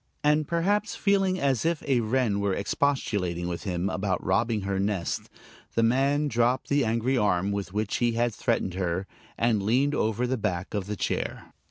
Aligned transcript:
And 0.23 0.47
perhaps 0.47 0.95
feeling 0.95 1.39
as 1.39 1.63
if 1.63 1.83
a 1.87 1.99
wren 1.99 2.39
were 2.39 2.55
expostulating 2.55 3.47
with 3.47 3.65
him 3.65 3.87
about 3.87 4.25
robbing 4.25 4.61
her 4.61 4.79
nest, 4.79 5.29
the 5.75 5.83
man 5.83 6.27
dropped 6.27 6.69
the 6.69 6.83
angry 6.83 7.19
arm 7.19 7.51
with 7.51 7.71
which 7.71 7.97
he 7.97 8.13
had 8.13 8.33
threatened 8.33 8.73
her, 8.73 9.05
and 9.37 9.61
leaned 9.61 9.93
over 9.93 10.25
the 10.25 10.37
back 10.37 10.73
of 10.73 10.87
the 10.87 10.95
chair. 10.95 11.53